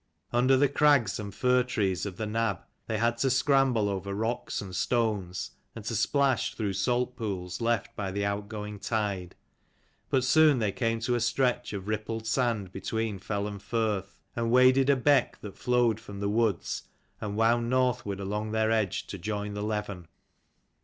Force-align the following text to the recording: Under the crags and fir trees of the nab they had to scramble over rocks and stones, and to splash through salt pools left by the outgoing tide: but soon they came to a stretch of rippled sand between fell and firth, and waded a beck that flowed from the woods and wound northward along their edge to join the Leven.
Under 0.33 0.57
the 0.57 0.67
crags 0.67 1.19
and 1.19 1.31
fir 1.31 1.61
trees 1.61 2.07
of 2.07 2.17
the 2.17 2.25
nab 2.25 2.61
they 2.87 2.97
had 2.97 3.19
to 3.19 3.29
scramble 3.29 3.87
over 3.87 4.15
rocks 4.15 4.59
and 4.59 4.75
stones, 4.75 5.51
and 5.75 5.85
to 5.85 5.95
splash 5.95 6.55
through 6.55 6.73
salt 6.73 7.15
pools 7.15 7.61
left 7.61 7.95
by 7.95 8.09
the 8.11 8.25
outgoing 8.25 8.79
tide: 8.79 9.35
but 10.09 10.23
soon 10.23 10.57
they 10.57 10.71
came 10.71 11.01
to 11.01 11.13
a 11.13 11.19
stretch 11.19 11.71
of 11.71 11.87
rippled 11.87 12.25
sand 12.25 12.71
between 12.71 13.19
fell 13.19 13.45
and 13.45 13.61
firth, 13.61 14.19
and 14.35 14.49
waded 14.49 14.89
a 14.89 14.95
beck 14.95 15.39
that 15.41 15.55
flowed 15.59 15.99
from 15.99 16.19
the 16.19 16.29
woods 16.29 16.85
and 17.21 17.37
wound 17.37 17.69
northward 17.69 18.19
along 18.19 18.53
their 18.53 18.71
edge 18.71 19.05
to 19.05 19.19
join 19.19 19.53
the 19.53 19.61
Leven. 19.61 20.07